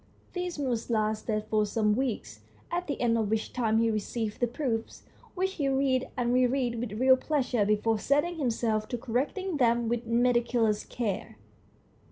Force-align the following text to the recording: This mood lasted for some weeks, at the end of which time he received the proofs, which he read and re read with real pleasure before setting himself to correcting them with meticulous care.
This 0.33 0.57
mood 0.57 0.89
lasted 0.89 1.43
for 1.47 1.63
some 1.63 1.95
weeks, 1.95 2.39
at 2.71 2.87
the 2.87 2.99
end 2.99 3.19
of 3.19 3.29
which 3.29 3.53
time 3.53 3.79
he 3.79 3.91
received 3.91 4.39
the 4.39 4.47
proofs, 4.47 5.03
which 5.35 5.51
he 5.53 5.69
read 5.69 6.09
and 6.17 6.33
re 6.33 6.47
read 6.47 6.79
with 6.79 6.93
real 6.99 7.15
pleasure 7.15 7.65
before 7.67 7.99
setting 7.99 8.37
himself 8.37 8.87
to 8.87 8.97
correcting 8.97 9.57
them 9.57 9.87
with 9.89 10.07
meticulous 10.07 10.85
care. 10.85 11.37